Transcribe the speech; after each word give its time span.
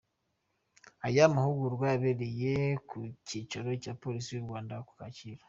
Aya 1.07 1.33
mahugurwa 1.35 1.85
yabereye 1.93 2.53
ku 2.89 2.97
cyicaro 3.27 3.69
cya 3.83 3.93
Polisi 4.01 4.29
y’u 4.31 4.45
Rwanda 4.45 4.75
ku 4.87 4.93
Kacyiru. 4.99 5.39